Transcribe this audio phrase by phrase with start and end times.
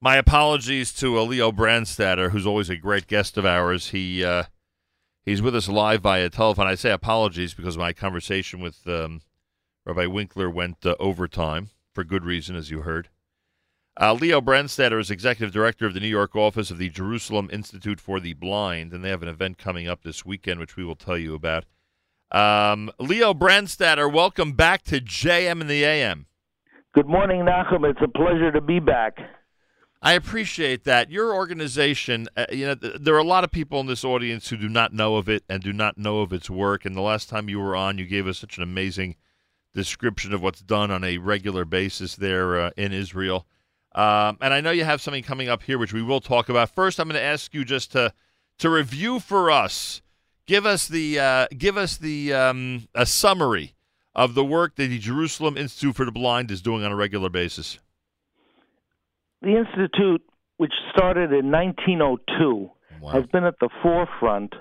[0.00, 3.90] my apologies to uh, Leo Brandstatter, who's always a great guest of ours.
[3.90, 4.44] He uh,
[5.24, 6.66] he's with us live via telephone.
[6.66, 9.22] I say apologies because my conversation with um,
[9.84, 13.08] Rabbi Winkler went uh, overtime for good reason, as you heard.
[14.00, 18.00] Uh, Leo Brandstatter is executive director of the New York office of the Jerusalem Institute
[18.00, 20.96] for the Blind, and they have an event coming up this weekend, which we will
[20.96, 21.64] tell you about.
[22.32, 26.26] Um, Leo Brandstatter, welcome back to JM in the AM.
[26.92, 27.88] Good morning, Nachum.
[27.88, 29.16] It's a pleasure to be back.
[30.04, 31.10] I appreciate that.
[31.10, 34.50] Your organization, uh, you know, th- there are a lot of people in this audience
[34.50, 36.84] who do not know of it and do not know of its work.
[36.84, 39.16] And the last time you were on, you gave us such an amazing
[39.72, 43.46] description of what's done on a regular basis there uh, in Israel.
[43.94, 46.68] Um, and I know you have something coming up here, which we will talk about.
[46.68, 48.12] First, I'm going to ask you just to
[48.58, 50.02] to review for us.
[50.46, 53.74] Give us the uh, give us the um, a summary
[54.14, 57.30] of the work that the Jerusalem Institute for the Blind is doing on a regular
[57.30, 57.78] basis.
[59.44, 60.22] The Institute,
[60.56, 62.70] which started in 1902,
[63.02, 63.12] wow.
[63.12, 64.54] has been at the forefront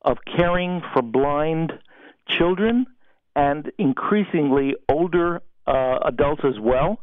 [0.00, 1.74] of caring for blind
[2.38, 2.86] children
[3.36, 7.00] and increasingly older uh, adults as well,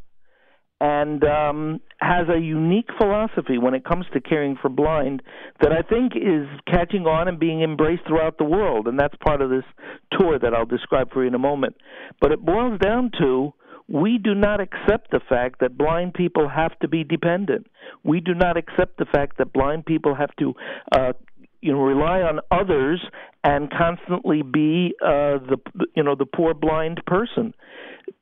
[0.81, 5.21] and um, has a unique philosophy when it comes to caring for blind
[5.61, 9.43] that I think is catching on and being embraced throughout the world, and that's part
[9.43, 9.63] of this
[10.11, 11.75] tour that I'll describe for you in a moment.
[12.19, 13.53] But it boils down to
[13.87, 17.67] we do not accept the fact that blind people have to be dependent.
[18.03, 20.53] We do not accept the fact that blind people have to
[20.91, 21.13] uh,
[21.61, 23.01] you know rely on others
[23.43, 25.57] and constantly be uh, the
[25.95, 27.53] you know the poor blind person.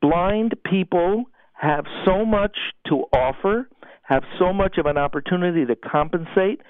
[0.00, 2.56] Blind people have so much
[2.88, 3.68] to offer,
[4.02, 6.60] have so much of an opportunity to compensate,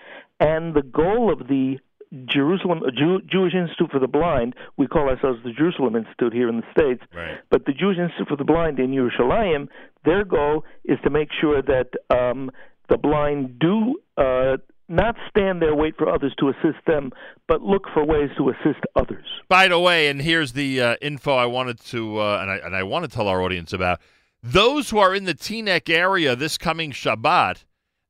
[0.40, 1.78] and the goal of the
[2.26, 4.54] Jerusalem Jew, Jewish Institute for the Blind.
[4.76, 7.38] We call ourselves the Jerusalem Institute here in the states, right.
[7.50, 9.68] but the Jewish Institute for the Blind in Yerushalayim,
[10.04, 12.50] their goal is to make sure that um,
[12.88, 14.56] the blind do uh,
[14.88, 17.12] not stand there wait for others to assist them,
[17.48, 19.24] but look for ways to assist others.
[19.48, 22.76] By the way, and here's the uh, info I wanted to uh, and I and
[22.76, 24.00] I want to tell our audience about
[24.42, 27.64] those who are in the Teaneck area this coming Shabbat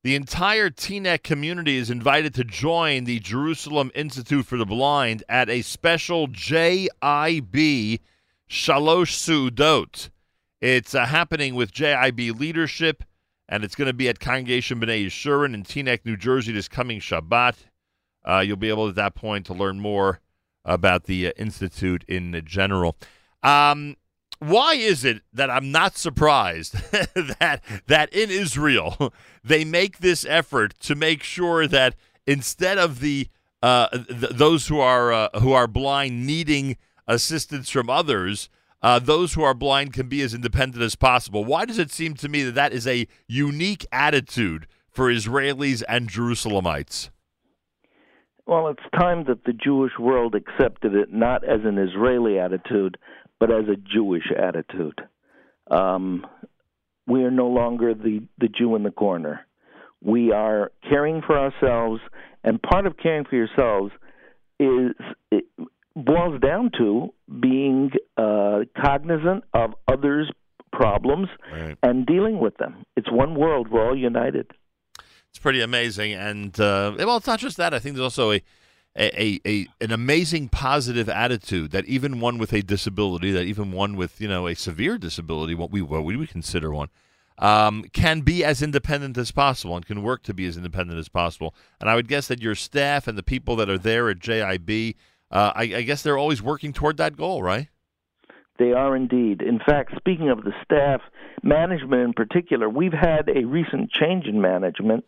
[0.06, 5.50] the entire Teaneck community is invited to join the Jerusalem Institute for the Blind at
[5.50, 6.88] a special JIB
[8.48, 10.10] Shalosh Sudot.
[10.60, 13.02] It's uh, happening with JIB leadership,
[13.48, 17.00] and it's going to be at Congregation B'nai Yeshurun in Teaneck, New Jersey this coming
[17.00, 17.56] Shabbat.
[18.24, 20.20] Uh, you'll be able at that point to learn more
[20.64, 22.96] about the uh, Institute in general.
[23.42, 23.96] Um,
[24.38, 29.12] why is it that I'm not surprised that that in Israel
[29.44, 31.94] they make this effort to make sure that
[32.26, 33.28] instead of the
[33.62, 36.76] uh, th- those who are uh, who are blind needing
[37.06, 38.48] assistance from others,
[38.82, 41.44] uh, those who are blind can be as independent as possible.
[41.44, 46.08] Why does it seem to me that that is a unique attitude for Israelis and
[46.08, 47.10] Jerusalemites?
[48.46, 52.96] Well, it's time that the Jewish world accepted it not as an Israeli attitude,
[53.38, 55.00] but as a Jewish attitude.
[55.70, 56.26] Um,
[57.06, 59.46] we are no longer the, the Jew in the corner.
[60.02, 62.00] We are caring for ourselves,
[62.44, 63.92] and part of caring for yourselves
[64.58, 64.92] is
[65.30, 65.44] it
[65.94, 70.30] boils down to being uh, cognizant of others'
[70.72, 71.76] problems right.
[71.82, 72.84] and dealing with them.
[72.96, 73.68] It's one world.
[73.70, 74.50] We're all united.
[75.30, 77.74] It's pretty amazing, and uh, well, it's not just that.
[77.74, 78.42] I think there's also a
[78.96, 83.96] a, a, an amazing positive attitude that even one with a disability, that even one
[83.96, 86.88] with you know a severe disability, what we what we would consider one,
[87.38, 91.08] um, can be as independent as possible and can work to be as independent as
[91.08, 91.54] possible.
[91.80, 94.94] And I would guess that your staff and the people that are there at JIB,
[95.30, 97.68] uh, I, I guess they're always working toward that goal, right?
[98.58, 99.42] They are indeed.
[99.42, 101.02] In fact, speaking of the staff,
[101.42, 105.04] management in particular, we've had a recent change in management,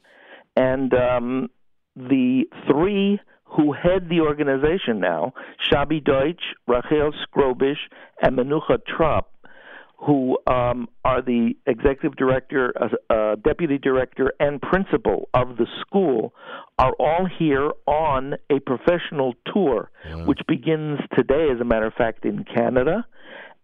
[0.54, 1.48] and um,
[1.96, 3.20] the three
[3.50, 5.32] who head the organization now,
[5.70, 7.78] Shabi Deutsch, Rachel Skrobish,
[8.22, 9.32] and Menucha Trop,
[9.96, 16.32] who um, are the executive director, uh, uh, deputy director, and principal of the school,
[16.78, 19.90] are all here on a professional tour,
[20.26, 23.04] which begins today, as a matter of fact, in Canada.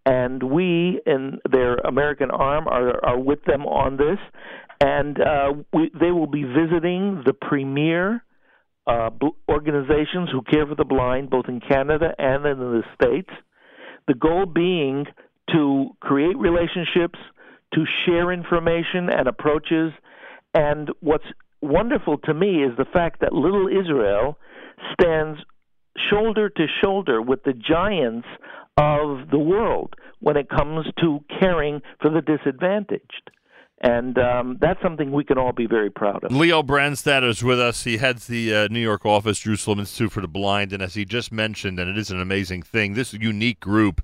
[0.05, 4.19] And we, in their American arm, are, are with them on this.
[4.81, 8.24] And uh, we, they will be visiting the premier
[8.87, 9.09] uh,
[9.49, 13.29] organizations who care for the blind, both in Canada and in the States.
[14.07, 15.05] The goal being
[15.51, 17.19] to create relationships,
[17.73, 19.91] to share information and approaches.
[20.53, 21.25] And what's
[21.61, 24.37] wonderful to me is the fact that little Israel
[24.93, 25.39] stands
[26.09, 28.27] shoulder to shoulder with the giants
[28.77, 33.31] of the world when it comes to caring for the disadvantaged.
[33.85, 36.31] And um, that's something we can all be very proud of.
[36.31, 37.83] Leo Brandstatter is with us.
[37.83, 40.73] He heads the uh, New York office, Jerusalem Institute for the Blind.
[40.73, 44.03] And as he just mentioned, and it is an amazing thing, this unique group,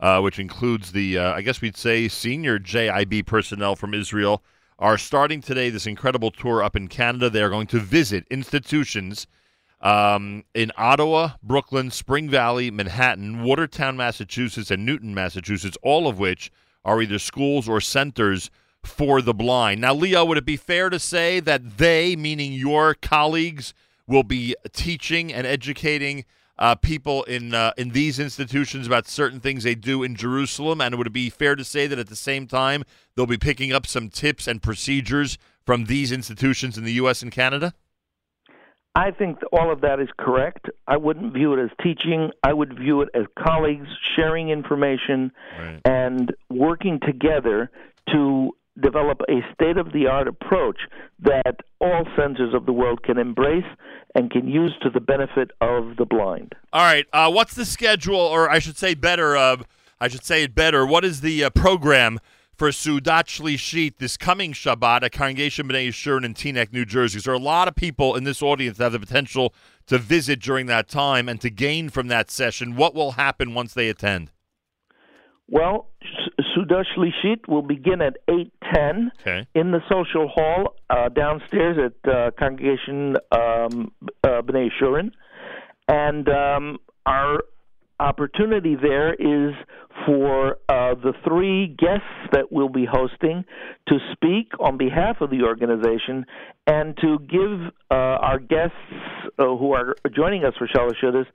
[0.00, 4.42] uh, which includes the, uh, I guess we'd say, senior JIB personnel from Israel,
[4.80, 7.30] are starting today this incredible tour up in Canada.
[7.30, 9.28] They are going to visit institutions
[9.80, 16.50] um, in Ottawa, Brooklyn, Spring Valley, Manhattan, Watertown, Massachusetts, and Newton, Massachusetts, all of which
[16.84, 18.50] are either schools or centers
[18.84, 19.80] for the blind.
[19.80, 23.74] Now, Leo, would it be fair to say that they, meaning your colleagues,
[24.06, 26.24] will be teaching and educating
[26.58, 30.80] uh, people in uh, in these institutions about certain things they do in Jerusalem?
[30.80, 32.84] And would it be fair to say that at the same time
[33.14, 37.22] they'll be picking up some tips and procedures from these institutions in the U.S.
[37.22, 37.74] and Canada?
[38.94, 40.66] I think all of that is correct.
[40.88, 42.30] I wouldn't view it as teaching.
[42.42, 43.86] I would view it as colleagues
[44.16, 45.80] sharing information right.
[45.84, 47.70] and working together
[48.12, 48.50] to
[48.80, 50.78] develop a state of the art approach
[51.20, 53.64] that all centers of the world can embrace
[54.14, 56.54] and can use to the benefit of the blind.
[56.72, 57.06] All right.
[57.12, 59.58] Uh, what's the schedule, or I should say better, uh,
[60.00, 60.86] I should say it better.
[60.86, 62.18] What is the uh, program
[62.54, 67.20] for Seudat Shlishit this coming Shabbat at Congregation B'nai Yeshurun in Teaneck, New Jersey?
[67.20, 69.54] There are a lot of people in this audience that have the potential
[69.86, 72.76] to visit during that time and to gain from that session.
[72.76, 74.30] What will happen once they attend?
[75.48, 75.88] Well,
[76.54, 79.46] Seudat Shlishit will begin at 8.10 okay.
[79.54, 83.92] in the social hall uh, downstairs at uh, Congregation um,
[84.24, 85.12] uh, B'nai Yeshurun.
[85.88, 87.44] And um, our
[87.98, 89.54] opportunity there is
[90.06, 93.44] for uh, the three guests that we'll be hosting
[93.88, 96.24] to speak on behalf of the organization
[96.66, 98.76] and to give uh, our guests
[99.38, 101.26] uh, who are joining us for Shalashudas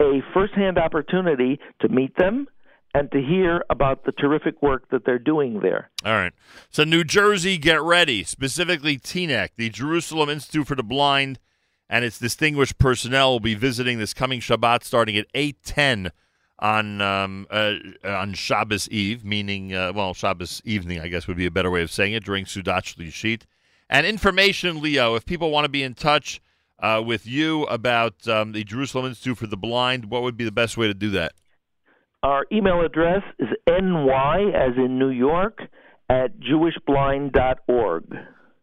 [0.00, 2.46] a firsthand opportunity to meet them–
[2.94, 5.90] and to hear about the terrific work that they're doing there.
[6.04, 6.32] All right.
[6.70, 11.38] So, New Jersey, get ready, specifically Teaneck, the Jerusalem Institute for the Blind,
[11.88, 16.12] and its distinguished personnel will be visiting this coming Shabbat starting at 810
[16.58, 17.74] on um, uh,
[18.04, 21.82] on Shabbos Eve, meaning, uh, well, Shabbos evening, I guess would be a better way
[21.82, 23.42] of saying it, during Seudat Shlishit.
[23.90, 26.40] And information, Leo, if people want to be in touch
[26.78, 30.52] uh, with you about um, the Jerusalem Institute for the Blind, what would be the
[30.52, 31.32] best way to do that?
[32.22, 35.62] Our email address is ny, as in New York,
[36.08, 38.04] at jewishblind.org.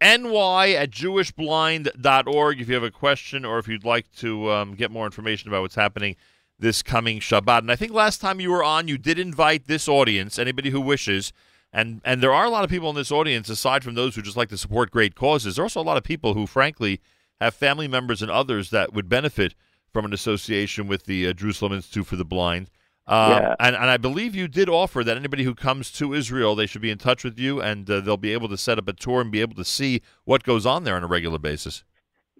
[0.01, 4.91] ny at jewishblind.org if you have a question or if you'd like to um, get
[4.91, 6.15] more information about what's happening
[6.57, 7.59] this coming Shabbat.
[7.59, 10.79] And I think last time you were on, you did invite this audience, anybody who
[10.79, 11.33] wishes,
[11.73, 14.21] and and there are a lot of people in this audience, aside from those who
[14.21, 15.55] just like to support great causes.
[15.55, 17.01] There are also a lot of people who, frankly,
[17.41, 19.53] have family members and others that would benefit
[19.91, 22.69] from an association with the uh, Jerusalem Institute for the Blind.
[23.09, 23.55] Uh, yeah.
[23.59, 26.83] and, and I believe you did offer that anybody who comes to Israel, they should
[26.83, 29.21] be in touch with you and uh, they'll be able to set up a tour
[29.21, 31.83] and be able to see what goes on there on a regular basis.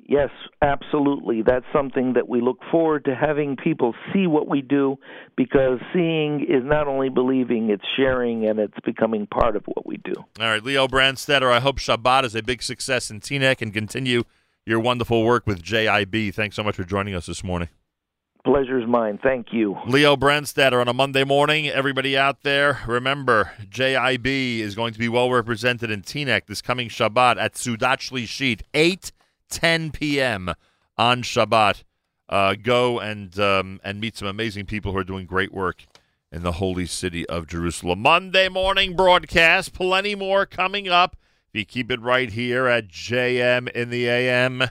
[0.08, 0.30] Yes,
[0.62, 1.42] absolutely.
[1.42, 4.98] That's something that we look forward to having people see what we do
[5.36, 9.98] because seeing is not only believing, it's sharing and it's becoming part of what we
[9.98, 10.14] do.
[10.40, 14.24] All right, Leo Brandstetter, I hope Shabbat is a big success in Teaneck and continue
[14.66, 16.34] your wonderful work with JIB.
[16.36, 17.70] Thanks so much for joining us this morning.
[18.46, 19.20] Pleasure's mine.
[19.22, 19.78] Thank you.
[19.86, 21.68] Leo Brandstatter on a Monday morning.
[21.68, 26.88] Everybody out there, remember, JIB is going to be well represented in Teaneck this coming
[26.88, 29.12] Shabbat at Seudat Shlishit, 8,
[29.50, 30.54] 10 p.m.
[30.98, 31.84] on Shabbat.
[32.30, 35.86] Uh, go and um, and meet some amazing people who are doing great work
[36.32, 38.02] in the holy city of Jerusalem.
[38.02, 41.16] Monday morning broadcast, plenty more coming up.
[41.52, 44.64] If you keep it right here at JM in the AM.